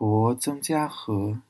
[0.00, 1.42] 泊曾家河，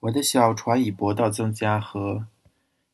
[0.00, 2.26] 我的小船已泊到曾家河，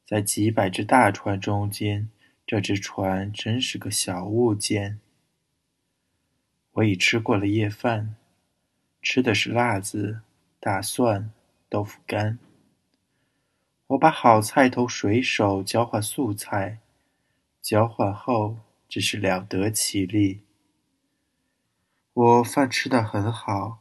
[0.06, 2.08] 在几百只大船中间，
[2.46, 5.00] 这只船真是个小物件。
[6.74, 8.14] 我已吃过了夜饭，
[9.02, 10.20] 吃的是辣子、
[10.60, 11.32] 大蒜、
[11.68, 12.38] 豆腐干。
[13.88, 16.78] 我把好菜头水手交换素菜，
[17.60, 18.58] 交换后
[18.88, 20.45] 只是了得其利。
[22.16, 23.80] 我饭吃得很好，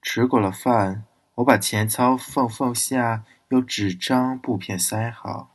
[0.00, 5.54] 吃过了饭，我把前舱缝缝下用纸张布片塞好，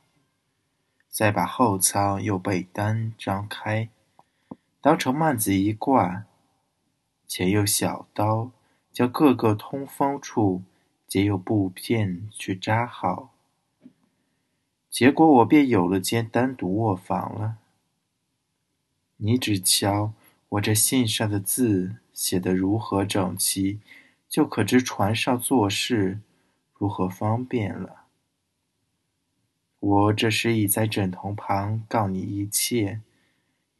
[1.09, 3.90] 再把后舱用被单张开，
[4.81, 6.26] 当成幔子一挂，
[7.26, 8.52] 且用小刀
[8.92, 10.62] 将各个通风处
[11.08, 13.34] 皆用布片去扎好。
[14.92, 17.58] 结果我便有了间单独卧房了。
[19.17, 20.14] 你只瞧。
[20.53, 23.80] 我这信上的字写得如何整齐，
[24.30, 26.19] 就可知船上做事
[26.73, 28.03] 如何方便了。
[29.80, 33.02] 我这时已在枕头旁告你一切，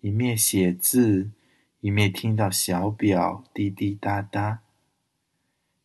[0.02, 1.30] 一面写字，
[1.82, 4.62] 一面听到小表滴滴答答，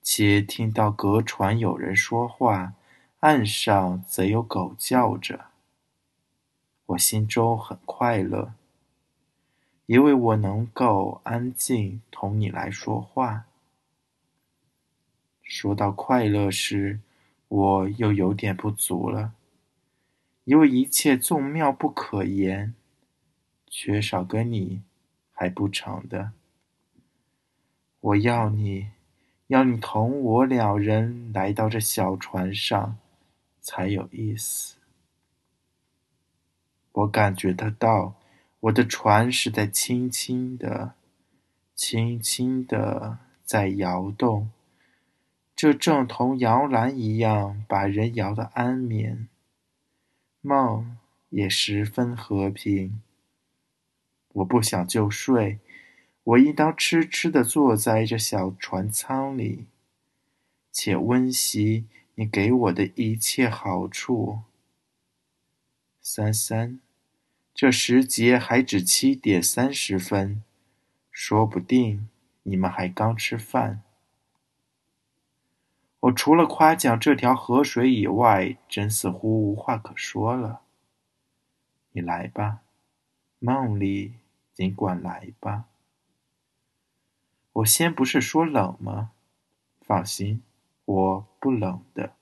[0.03, 2.73] 且听到隔船有人说话，
[3.21, 5.49] 岸上则有狗叫着。
[6.87, 8.55] 我心中很快乐。
[9.89, 13.47] 因为我能够安静同你来说话。
[15.43, 17.01] 说到快乐时，
[17.49, 19.33] 我又有点不足了，
[20.45, 22.75] 因为一切纵妙不可言，
[23.67, 24.83] 缺少跟你
[25.33, 26.33] 还不成的。
[28.01, 28.91] 我要你，
[29.47, 32.99] 要你同我两人来到这小船上，
[33.63, 34.77] 才有意思。
[36.93, 38.18] 我感觉得到。
[38.61, 40.95] 我的船是在轻轻的、
[41.77, 44.51] 轻轻的在摇动，
[45.55, 49.29] 这正同摇篮一样，把人摇得安眠。
[50.41, 50.99] 梦
[51.31, 53.01] 也十分和平。
[54.33, 55.61] 我不想就睡，
[56.25, 59.67] 我应当痴痴的坐在这小船舱里，
[60.73, 61.87] 且温习
[62.17, 64.41] 你给我的一切好处。
[66.01, 66.81] 三三。
[67.61, 70.45] 这时节还只七点三十分，
[71.11, 72.09] 说不定
[72.45, 73.83] 你们还刚吃饭。
[75.99, 80.61] 我除了夸奖这条河水以外，真似乎无话可说了。
[81.91, 82.61] 你来吧，
[83.41, 84.15] 梦里
[84.55, 85.65] 尽管来吧。
[87.55, 89.11] 我先不是说冷吗？
[89.81, 90.45] 放心，
[90.85, 92.13] 我不冷的。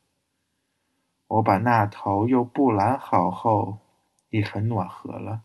[1.26, 3.80] 我把那头又布拦好后。
[4.36, 5.42] 已很暖和了。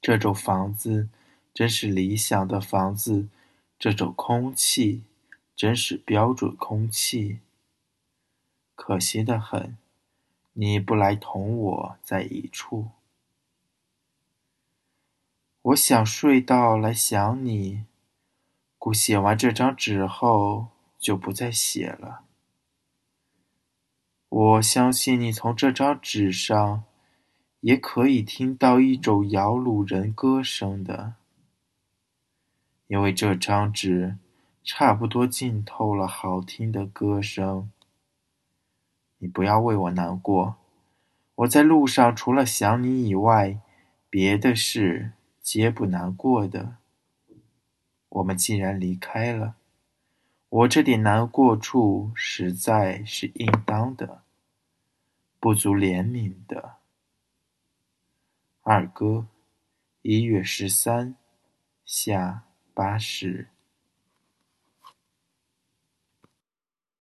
[0.00, 1.08] 这种房子
[1.52, 3.28] 真是理想的房子，
[3.78, 5.04] 这种空气
[5.54, 7.40] 真是标准空气。
[8.74, 9.76] 可惜的很，
[10.54, 12.88] 你不来同我在一处。
[15.60, 17.84] 我想睡到来想你，
[18.78, 22.24] 故写完这张纸后就不再写了。
[24.30, 26.84] 我相信你从这张纸上。
[27.60, 31.14] 也可以听到一种摇橹人歌声的，
[32.86, 34.16] 因为这张纸
[34.64, 37.70] 差不多浸透了好听的歌声。
[39.18, 40.56] 你不要为我难过，
[41.34, 43.60] 我在路上除了想你以外，
[44.08, 45.12] 别的事
[45.42, 46.76] 皆不难过的。
[48.08, 49.56] 我们既然离开了，
[50.48, 54.22] 我这点难过处实在是应当的，
[55.38, 56.79] 不足怜悯的。
[58.72, 59.26] 二哥，
[60.02, 61.16] 一月十三，
[61.84, 63.48] 下八时。